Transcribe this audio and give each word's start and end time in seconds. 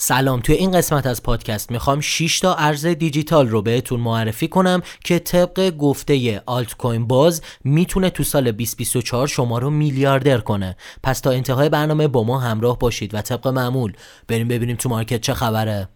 سلام 0.00 0.40
توی 0.40 0.54
این 0.54 0.70
قسمت 0.70 1.06
از 1.06 1.22
پادکست 1.22 1.70
می‌خوام 1.70 2.00
6 2.00 2.40
تا 2.40 2.54
ارز 2.54 2.86
دیجیتال 2.86 3.48
رو 3.48 3.62
بهتون 3.62 4.00
معرفی 4.00 4.48
کنم 4.48 4.82
که 5.04 5.18
طبق 5.18 5.70
گفته 5.70 6.42
آلت 6.46 6.76
کوین 6.76 7.06
باز 7.06 7.42
می‌تونه 7.64 8.10
تو 8.10 8.24
سال 8.24 8.52
2024 8.52 9.26
شما 9.26 9.58
رو 9.58 9.70
میلیاردر 9.70 10.38
کنه. 10.38 10.76
پس 11.02 11.20
تا 11.20 11.30
انتهای 11.30 11.68
برنامه 11.68 12.08
با 12.08 12.22
ما 12.22 12.38
همراه 12.38 12.78
باشید 12.78 13.14
و 13.14 13.20
طبق 13.20 13.48
معمول. 13.48 13.92
بریم 14.28 14.48
ببینیم 14.48 14.76
تو 14.76 14.88
مارکت 14.88 15.20
چه 15.20 15.34
خبره. 15.34 15.88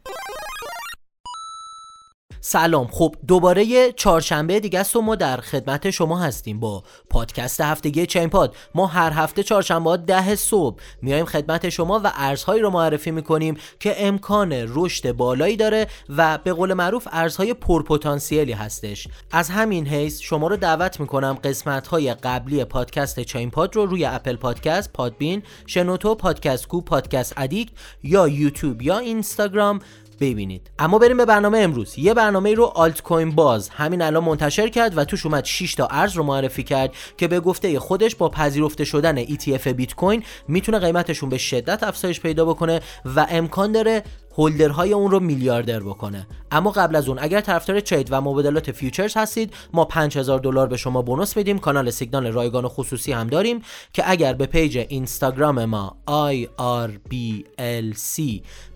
سلام. 2.52 2.86
خب 2.86 3.14
دوباره 3.28 3.92
چهارشنبه 3.92 4.60
دیگه 4.60 4.78
است 4.78 4.96
و 4.96 5.02
ما 5.02 5.14
در 5.14 5.36
خدمت 5.36 5.90
شما 5.90 6.18
هستیم 6.18 6.60
با 6.60 6.82
پادکست 7.10 7.60
هفتگی 7.60 8.06
چین 8.06 8.28
پاد. 8.28 8.56
ما 8.74 8.86
هر 8.86 9.12
هفته 9.12 9.42
چهارشنبه 9.42 9.96
ده 9.96 10.34
صبح 10.34 10.80
میایم 11.02 11.24
خدمت 11.24 11.68
شما 11.68 12.00
و 12.04 12.12
ارزهایی 12.14 12.62
رو 12.62 12.70
معرفی 12.70 13.10
می‌کنیم 13.10 13.56
که 13.80 13.94
امکان 14.06 14.52
رشد 14.52 15.12
بالایی 15.12 15.56
داره 15.56 15.86
و 16.16 16.38
به 16.38 16.52
قول 16.52 16.72
معروف 16.72 17.08
ارزهای 17.12 17.54
پرپتانسیلی 17.54 18.52
هستش. 18.52 19.08
از 19.30 19.50
همین 19.50 19.86
حیث 19.86 20.20
شما 20.20 20.46
رو 20.46 20.56
دعوت 20.56 21.00
می‌کنم 21.00 21.38
قسمت 21.44 21.86
های 21.86 22.14
قبلی 22.14 22.64
پادکست 22.64 23.20
چین 23.20 23.50
پاد 23.50 23.76
رو 23.76 23.86
روی 23.86 24.04
Apple 24.04 24.36
Podcast 24.36 24.92
Podbean 24.92 25.42
شنوتو 25.66 26.14
پادکست 26.14 26.68
کو 26.68 26.80
پادکست 26.80 27.32
ادیکت 27.36 27.72
یا 28.02 28.28
یوتیوب 28.28 28.82
یا 28.82 28.98
اینستاگرام 28.98 29.78
ببینید. 30.22 30.70
اما 30.78 30.98
بریم 30.98 31.16
به 31.16 31.24
برنامه 31.24 31.58
امروز. 31.58 31.98
یه 31.98 32.14
برنامه 32.14 32.54
رو 32.54 32.64
Altcoin 32.64 33.30
Buzz. 33.30 33.68
همین 33.68 34.02
الان 34.02 34.24
منتشر 34.24 34.68
کرد 34.68 34.98
و 34.98 35.04
توش 35.04 35.26
اومد 35.26 35.44
6 35.44 35.74
تا 35.74 35.86
ارز 35.86 36.16
رو 36.16 36.22
معرفی 36.22 36.62
کرد 36.62 36.94
که 37.16 37.28
به 37.28 37.40
گفته 37.40 37.78
خودش 37.78 38.16
با 38.16 38.28
پذیرفته 38.28 38.84
شدن 38.84 39.24
ETF 39.24 39.68
بیت 39.68 39.94
کوین 39.94 40.22
می‌تونه 40.48 40.78
قیمتشون 40.78 41.28
به 41.28 41.38
شدت 41.38 41.82
افزایش 41.82 42.20
پیدا 42.20 42.44
بکنه 42.44 42.80
و 43.16 43.26
امکان 43.30 43.72
داره 43.72 44.02
holder 44.34 44.78
های 44.78 44.92
اون 44.92 45.10
رو 45.10 45.20
میلیاردر 45.20 45.80
بکنه. 45.80 46.26
اما 46.50 46.70
قبل 46.70 46.96
از 46.96 47.08
اون 47.08 47.18
اگر 47.20 47.40
طرفدار 47.40 47.80
trade 47.80 48.08
و 48.10 48.20
مبادلات 48.20 48.72
futures 48.72 49.16
هستید 49.16 49.54
ما 49.72 49.84
5000 49.84 50.38
دلار 50.38 50.66
به 50.66 50.76
شما 50.76 51.02
bonus 51.02 51.36
میدیم 51.36 51.58
کانال 51.58 51.90
سیگنال 51.90 52.26
رایگان 52.26 52.64
و 52.64 52.68
خصوصی 52.68 53.12
هم 53.12 53.26
داریم 53.26 53.62
که 53.92 54.10
اگر 54.10 54.32
به 54.32 54.46
page 54.46 54.78
اینستاگرام 54.78 55.64
ما 55.64 55.96
IRBLC 56.08 58.22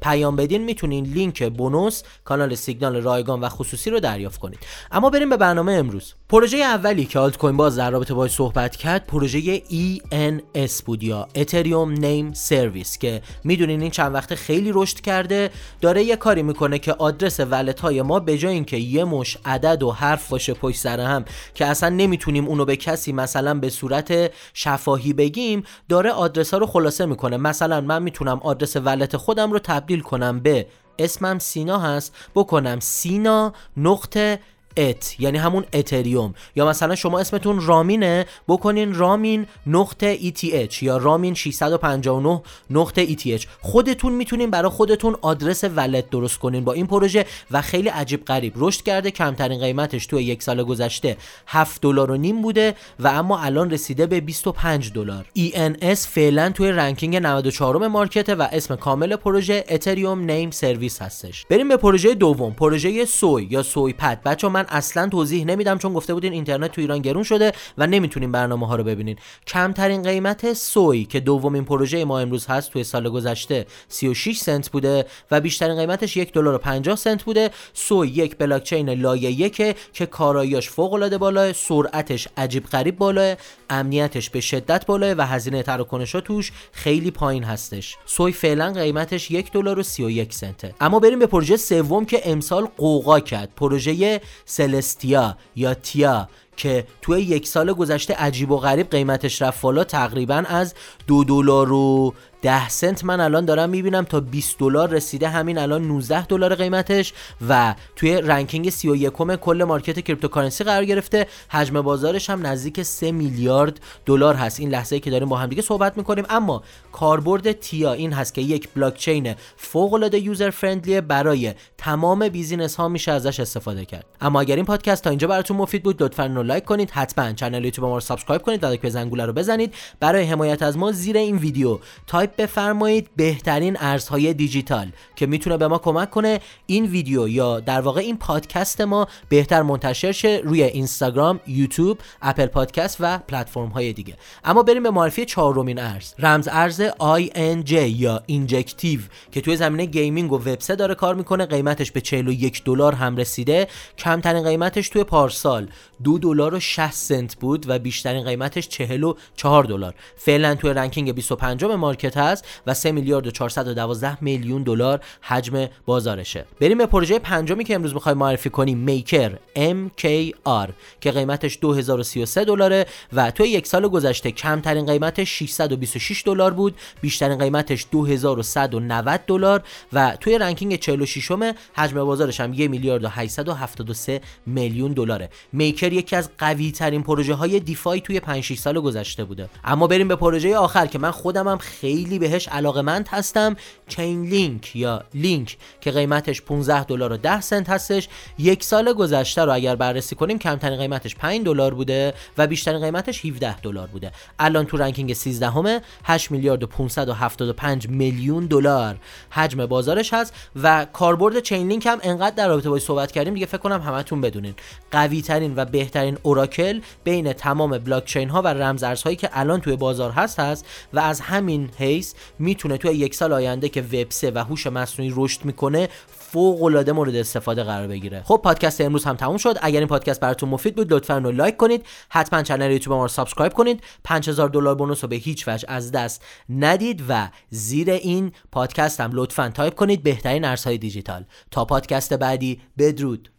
پیام 0.00 0.36
بدین 0.36 0.64
می‌تونین 0.64 1.04
لینک 1.04 1.42
bonus 1.42 2.02
کانال 2.24 2.54
سیگنال 2.54 2.96
رایگان 2.96 3.40
و 3.40 3.48
خصوصی 3.48 3.90
رو 3.90 4.00
دریافت 4.00 4.40
کنید. 4.40 4.58
اما 4.92 5.10
بریم 5.10 5.30
به 5.30 5.36
برنامه 5.36 5.72
امروز. 5.72 6.14
پروژه 6.28 6.56
اولی 6.56 7.04
که 7.04 7.18
Altcoin 7.18 7.56
Buzz 7.56 7.76
در 7.76 7.90
رابطه 7.90 8.14
باهاش 8.14 8.30
صحبت 8.30 8.76
کرد 8.76 9.06
پروژه 9.06 9.58
ENS 9.58 10.82
بود 10.84 11.02
یا 11.02 11.28
Ethereum 11.34 11.92
Name 11.92 12.32
Service 12.32 12.98
که 12.98 13.22
می‌دونین 13.44 13.82
این 13.82 13.90
چند 13.90 14.14
وقت 14.14 14.34
خیلی 14.34 14.70
رشد 14.74 15.00
کرده 15.00 15.45
داره 15.80 16.04
یه 16.04 16.16
کاری 16.16 16.42
می‌کنه 16.42 16.78
که 16.78 16.92
آدرس 16.92 17.40
ولت 17.40 17.80
های 17.80 18.02
ما 18.02 18.20
به 18.20 18.38
جای 18.38 18.54
اینکه 18.54 18.76
یه 18.76 19.04
مش 19.04 19.38
عدد 19.44 19.82
و 19.82 19.90
حرف 19.90 20.28
باشه 20.28 20.54
پشت 20.54 20.78
سر 20.78 21.00
هم 21.00 21.24
که 21.54 21.66
اصلا 21.66 21.88
نمی‌تونیم 21.88 22.46
اونو 22.46 22.64
به 22.64 22.76
کسی 22.76 23.12
مثلا 23.12 23.54
به 23.54 23.70
صورت 23.70 24.32
شفاهی 24.54 25.12
بگیم 25.12 25.62
داره 25.88 26.10
آدرس 26.10 26.54
ها 26.54 26.58
رو 26.58 26.66
خلاصه 26.66 27.06
می‌کنه. 27.06 27.36
مثلا 27.36 27.80
من 27.80 28.02
می‌تونم 28.02 28.40
آدرس 28.42 28.76
ولت 28.76 29.16
خودم 29.16 29.52
رو 29.52 29.58
تبدیل 29.58 30.00
کنم 30.00 30.40
به 30.40 30.66
اسمم 30.98 31.38
سینا 31.38 31.78
هست 31.78 32.14
بکنم 32.34 32.80
سینا 32.80 33.52
نقطه 33.76 34.38
ات 34.76 35.20
یعنی 35.20 35.38
همون 35.38 35.64
اتریوم. 35.72 36.34
یا 36.56 36.66
مثلا 36.66 36.94
شما 36.94 37.18
اسمتون 37.18 37.66
رامینه 37.66 38.26
بکنین 38.48 38.94
رامین 38.94 39.46
نقطه 39.66 40.18
ETH 40.18 40.82
یا 40.82 40.96
رامین 40.96 41.34
659 41.34 42.42
نقطه 42.70 43.06
ETH 43.06 43.46
خودتون 43.60 44.12
می‌تونین 44.12 44.50
برای 44.50 44.70
خودتون 44.70 45.16
آدرس 45.22 45.64
wallet 45.64 46.10
درست 46.10 46.38
کنین 46.38 46.64
با 46.64 46.72
این 46.72 46.86
پروژه 46.86 47.26
و 47.50 47.62
خیلی 47.62 47.88
عجیب 47.88 48.24
غریب. 48.24 48.52
رشد 48.56 48.82
کرده 48.82 49.10
کمترین 49.10 49.60
قیمتش 49.60 50.06
تو 50.06 50.20
یک 50.20 50.42
سال 50.42 50.62
گذشته 50.62 51.16
7 51.46 51.82
دلار 51.82 52.10
و 52.10 52.16
نیم 52.16 52.42
بوده 52.42 52.74
و 53.00 53.08
اما 53.08 53.38
الان 53.38 53.70
رسیده 53.70 54.06
به 54.06 54.20
25 54.20 54.92
دلار. 54.92 55.26
ENS 55.38 55.98
فعلا 55.98 56.50
توی 56.50 56.70
ranking 56.70 57.16
94 57.16 57.86
market 57.86 58.28
و 58.28 58.48
اسم 58.52 58.76
کامل 58.76 59.16
پروژه 59.16 59.64
Ethereum 59.68 60.20
Name 60.20 60.50
Service 60.50 61.02
هستش. 61.02 61.46
بریم 61.50 61.68
به 61.68 61.76
پروژه 61.76 62.14
دوم 62.14 62.54
پروژه 62.54 63.04
Sui 63.04 63.46
یا 63.50 63.62
Sui 63.62 63.92
پد 63.92 64.22
بچه 64.24 64.48
من 64.48 64.65
اصلا 64.68 65.08
توضیح 65.08 65.44
نمیدم 65.44 65.78
چون 65.78 65.92
گفته 65.92 66.14
بودین 66.14 66.32
اینترنت 66.32 66.72
تو 66.72 66.80
ایران 66.80 66.98
گرون 66.98 67.22
شده 67.22 67.52
و 67.78 67.86
نمی‌تونین 67.86 68.32
برنامه 68.32 68.66
ها 68.66 68.76
رو 68.76 68.84
ببینین. 68.84 69.16
کمترین 69.46 70.02
قیمت 70.02 70.52
سوی 70.52 71.04
که 71.04 71.20
دومین 71.20 71.64
پروژه 71.64 72.04
ما 72.04 72.18
امروز 72.18 72.46
هست 72.46 72.70
توی 72.70 72.84
سال 72.84 73.08
گذشته 73.08 73.66
36 73.88 74.38
سنت 74.38 74.70
بوده 74.70 75.06
و 75.30 75.40
بیشترین 75.40 75.76
قیمتش 75.76 76.16
یک 76.16 76.32
دلار 76.32 76.54
و 76.54 76.58
50 76.58 76.96
سنت 76.96 77.22
بوده. 77.22 77.50
سوی 77.72 78.08
یک 78.08 78.38
بلاک 78.38 78.62
چین 78.62 78.90
لایه 78.90 79.30
یک 79.30 79.76
که 79.92 80.06
کاراییاش 80.06 80.70
فوق 80.70 80.92
العاده 80.92 81.18
بالاه 81.18 81.52
سرعتش 81.52 82.28
عجیب 82.36 82.66
غریب 82.66 82.96
بالاه 82.96 83.36
امنیتش 83.70 84.30
به 84.30 84.40
شدت 84.40 84.86
بالاه 84.86 85.12
و 85.12 85.26
هزینه 85.26 85.62
تراکنش 85.62 86.12
توش 86.12 86.52
خیلی 86.72 87.10
پایین 87.10 87.44
هستش. 87.44 87.96
سوی 88.06 88.32
فعلا 88.32 88.72
قیمتش 88.72 89.30
یک 89.30 89.52
دلار 89.52 89.78
و 89.78 89.82
31 89.82 90.34
سنته. 90.34 90.74
اما 90.80 90.98
بریم 90.98 91.18
به 91.18 91.26
پروژه 91.26 91.56
سوم 91.56 92.04
که 92.04 92.30
امسال 92.30 92.68
قوقا 92.76 93.20
کرد. 93.20 93.48
پروژه 93.56 94.20
Celestia 94.56 95.36
یا 95.56 95.74
TIA 95.74 96.28
که 96.56 96.86
توی 97.02 97.20
یک 97.20 97.46
سال 97.48 97.72
گذشته 97.72 98.14
عجیب 98.14 98.50
و 98.50 98.56
غریب 98.56 98.90
قیمتش 98.90 99.42
رفت 99.42 99.60
بالا 99.60 99.84
تقریبا 99.84 100.44
از 100.48 100.74
دو 101.06 101.24
دلار 101.24 101.72
و 101.72 102.14
10 102.42 102.68
سنت 102.68 103.04
من 103.04 103.20
الان 103.20 103.44
دارم 103.44 103.70
می‌بینم 103.70 104.04
تا 104.04 104.20
20 104.20 104.58
دلار 104.58 104.90
رسیده 104.90 105.28
همین 105.28 105.58
الان 105.58 105.82
19 105.88 106.26
دلار 106.26 106.54
قیمتش 106.54 107.12
و 107.48 107.74
توی 107.96 108.20
ranking 108.20 108.70
31 108.70 109.12
کل 109.12 109.64
market 109.64 110.00
cryptocurrency 110.00 110.64
قرار 110.64 110.84
گرفته. 110.84 111.26
حجم 111.48 111.80
بازارش 111.80 112.30
هم 112.30 112.46
نزدیک 112.46 112.82
3 112.82 113.12
میلیارد 113.12 113.80
دلار 114.06 114.34
هست. 114.34 114.60
این 114.60 114.70
لحظه 114.70 114.96
ای 114.96 115.00
که 115.00 115.10
داریم 115.10 115.28
با 115.28 115.36
هم 115.36 115.48
دیگه 115.48 115.62
صحبت 115.62 115.96
می‌کنیم. 115.96 116.24
اما 116.28 116.62
کاربرد 116.92 117.52
TIA 117.52 117.92
این 117.92 118.12
هست 118.12 118.34
که 118.34 118.40
یک 118.40 118.68
بلاک 118.74 118.96
چین 118.96 119.34
فوق 119.56 119.94
العاده 119.94 120.18
user 120.18 120.50
friendly 120.50 121.00
برای 121.00 121.54
تمام 121.78 122.28
business 122.28 122.76
ها 122.76 122.88
میشه 122.88 123.12
ازش 123.12 123.40
استفاده 123.40 123.84
کرد. 123.84 124.06
اما 124.20 124.40
اگر 124.40 124.56
این 124.56 124.64
پادکست 124.64 125.04
تا 125.04 125.10
اینجا 125.10 125.28
براتون 125.28 125.56
مفید 125.56 125.82
بود 125.82 126.02
لطفا 126.02 126.26
رو 126.26 126.42
لایک 126.42 126.64
کنید. 126.64 126.90
حتما 126.90 127.32
کانال 127.32 127.64
یوتیوب 127.64 127.88
ما 127.88 127.94
رو 127.94 128.00
subscribe 128.00 128.42
کنید 128.42 128.64
و 128.64 128.76
به 128.76 128.90
زنگوله 128.90 129.26
رو 129.26 129.32
بزنید 129.32 129.74
برای 130.00 130.24
حمایت 130.24 130.62
از 130.62 130.78
ما 130.78 130.92
زیر 130.92 131.16
این 131.16 131.36
ویدیو 131.36 131.78
تایپ 132.06 132.35
بفرمایید 132.36 133.08
بهترین 133.16 133.76
ارزهای 133.80 134.34
دیجیتال 134.34 134.92
که 135.16 135.26
می‌تونه 135.26 135.56
به 135.56 135.68
ما 135.68 135.78
کمک 135.78 136.10
کنه 136.10 136.40
این 136.66 136.86
ویدیو 136.86 137.28
یا 137.28 137.60
در 137.60 137.80
واقع 137.80 138.00
این 138.00 138.16
پادکست 138.18 138.80
ما 138.80 139.08
بهتر 139.28 139.62
منتشر 139.62 140.12
شه 140.12 140.40
روی 140.44 140.62
اینستاگرام، 140.62 141.40
یوتیوب، 141.46 141.98
Apple 142.22 142.46
Podcast 142.46 142.96
و 143.00 143.18
پلتفرم 143.18 143.68
های 143.68 143.92
دیگه. 143.92 144.16
اما 144.44 144.62
بریم 144.62 144.82
به 144.82 144.90
معرفی 144.90 145.24
چهارمین 145.24 145.78
ارز. 145.78 146.14
رمز 146.18 146.48
ارز 146.52 146.82
INJ 146.88 147.72
یا 147.72 148.22
Injective 148.26 149.00
که 149.32 149.40
توی 149.40 149.56
زمینه 149.56 149.84
gaming 149.84 150.32
و 150.32 150.36
وب 150.36 150.58
داره 150.58 150.94
کار 150.94 151.14
می‌کنه. 151.14 151.46
قیمتش 151.46 151.92
به 151.92 152.00
41 152.00 152.64
دلار 152.64 152.94
هم 152.94 153.16
رسیده. 153.16 153.68
کمترین 153.98 154.44
قیمتش 154.44 154.88
توی 154.88 155.04
پارسال 155.04 155.68
دو 156.04 156.18
دلار 156.18 156.54
و 156.54 156.60
60 156.60 156.90
سنت 156.92 157.36
بود 157.36 157.64
و 157.68 157.78
بیشترین 157.78 158.24
قیمتش 158.24 158.68
44 158.68 159.64
دلار. 159.64 159.94
فعلا 160.16 160.54
توی 160.54 160.70
ranking 160.70 161.12
25 161.12 161.64
market 161.64 162.15
هست 162.16 162.44
و 162.66 162.74
3 162.74 162.92
میلیارد 162.92 163.26
و 163.26 163.30
412 163.30 164.18
میلیون 164.20 164.62
دلار 164.62 165.00
حجم 165.20 165.66
بازارشه. 165.86 166.44
بریم 166.60 166.78
به 166.78 166.86
پروژه 166.86 167.18
پنجمی 167.18 167.64
که 167.64 167.74
امروز 167.74 167.94
می‌خوایم 167.94 168.18
معرفی 168.18 168.50
کنیم. 168.50 168.78
Maker 168.78 169.32
MKR 169.56 170.70
که 171.00 171.10
قیمتش 171.10 171.58
2033 171.60 172.44
دلاره 172.44 172.86
و 173.12 173.30
توی 173.30 173.48
یک 173.48 173.66
سال 173.66 173.88
گذشته 173.88 174.30
کمترین 174.30 174.86
قیمتش 174.86 175.38
626 175.38 176.22
دلار 176.26 176.54
بود 176.54 176.74
بیشترین 177.00 177.38
قیمتش 177.38 177.86
2190 177.92 179.20
دلار 179.26 179.62
و 179.92 180.16
توی 180.20 180.38
ranking 180.38 180.76
46 180.76 181.30
م 181.30 181.52
حجم 181.74 182.04
بازارش 182.04 182.40
هم 182.40 182.52
1 182.54 182.70
میلیارد 182.70 183.04
و 183.04 183.08
873 183.08 184.20
میلیون 184.46 184.92
دلاره. 184.92 185.30
Maker 185.52 185.92
یکی 185.92 186.16
از 186.16 186.30
قوی 186.38 186.72
ترین 186.72 187.02
پروژه 187.02 187.34
های 187.34 187.60
DeFi 187.60 188.00
توی 188.00 188.20
5 188.20 188.42
6 188.42 188.58
سال 188.58 188.80
گذشته 188.80 189.24
بوده. 189.24 189.48
اما 189.64 189.86
بریم 189.86 190.08
به 190.08 190.16
پروژه 190.16 190.56
آخر 190.56 190.86
که 190.86 190.98
من 190.98 191.10
خودم 191.10 191.48
هم 191.48 191.58
خیلی 191.58 192.05
بهش 192.06 192.48
علاقمند 192.48 193.08
هستم. 193.08 193.56
Chainlink 193.88 194.76
یا 194.76 195.04
لینک 195.14 195.56
که 195.80 195.90
قیمتش 195.90 196.42
15 196.42 196.84
دلار 196.84 197.12
و 197.12 197.16
10 197.16 197.40
سنت 197.40 197.70
هستش. 197.70 198.08
یک 198.38 198.64
سال 198.64 198.92
گذشته 198.92 199.44
رو 199.44 199.54
اگر 199.54 199.76
بررسی 199.76 200.14
کنیم 200.14 200.38
کمترین 200.38 200.78
قیمتش 200.78 201.16
5 201.16 201.44
دلار 201.44 201.74
بوده 201.74 202.14
و 202.38 202.46
بیشترین 202.46 202.80
قیمتش 202.80 203.24
17 203.24 203.60
دلار 203.60 203.86
بوده. 203.86 204.12
الان 204.38 204.66
تو 204.66 204.76
ranking 204.76 205.12
13 205.12 205.50
همه 205.50 205.80
8 206.04 206.30
میلیارد 206.30 206.62
و 206.62 206.66
575 206.66 207.88
میلیون 207.88 208.46
دلار 208.46 208.96
حجم 209.30 209.66
بازارش 209.66 210.14
هست 210.14 210.34
و 210.62 210.86
کاربرد 210.92 211.40
Chainlink 211.40 211.86
هم 211.86 211.98
انقدر 212.02 212.36
در 212.36 212.48
رابطه 212.48 212.70
باش 212.70 212.82
صحبت 212.82 213.12
کردیم 213.12 213.34
دیگه 213.34 213.46
فکر 213.46 213.58
کنم 213.58 213.80
همتون 213.80 214.20
بدونین. 214.20 214.54
قوی 214.90 215.22
ترین 215.22 215.52
و 215.56 215.64
بهترین 215.64 216.18
oracle 216.22 216.80
بین 217.04 217.32
تمام 217.32 217.78
بلاک 217.78 218.04
چین 218.04 218.28
ها 218.28 218.42
و 218.42 218.48
رمز 218.48 218.82
ارزهایی 218.82 219.16
که 219.16 219.30
الان 219.32 219.60
توی 219.60 219.76
بازار 219.76 220.10
هست 220.10 220.40
هست 220.40 220.66
و 220.92 220.98
از 220.98 221.20
همین 221.20 221.70
حیث 221.78 221.95
space 221.96 222.14
می‌تونه 222.38 222.76
توی 222.78 222.92
یک 222.92 223.14
سال 223.14 223.32
آینده 223.32 223.68
که 223.68 223.82
وب 223.82 224.10
3 224.10 224.32
و 224.34 224.38
هوش 224.38 224.66
مصنوعی 224.66 225.12
رشد 225.16 225.44
می‌کنه 225.44 225.88
فوق 226.06 226.62
العاده 226.62 226.92
مورد 226.92 227.16
استفاده 227.16 227.64
قرار 227.64 227.88
بگیره. 227.88 228.22
خب 228.24 228.40
پادکست 228.44 228.80
امروز 228.80 229.04
هم 229.04 229.16
تموم 229.16 229.36
شد. 229.36 229.56
اگر 229.62 229.78
این 229.78 229.88
پادکست 229.88 230.20
براتون 230.20 230.48
مفید 230.48 230.74
بود 230.74 230.92
لطفا 230.92 231.14
اونو 231.14 231.30
لایک 231.30 231.56
کنید. 231.56 231.86
حتما 232.08 232.42
کانال 232.42 232.70
یوتیوب 232.70 232.96
ما 232.96 233.02
رو 233.02 233.08
subscribe 233.08 233.52
کنید. 233.52 233.80
5000 234.04 234.48
دلار 234.48 234.74
bonus 234.74 235.04
رو 235.04 235.08
به 235.08 235.16
هیچ 235.16 235.48
وجه 235.48 235.64
از 235.68 235.92
دست 235.92 236.24
ندید 236.48 237.02
و 237.08 237.28
زیر 237.50 237.90
این 237.90 238.32
پادکست 238.52 239.00
هم 239.00 239.10
لطفا 239.12 239.48
تایپ 239.48 239.74
کنید. 239.74 240.02
بهترین 240.02 240.44
ارزهای 240.44 240.78
دیجیتال. 240.78 241.24
تا 241.50 241.64
پادکست 241.64 242.12
بعدی 242.14 242.60
بدرود. 242.78 243.30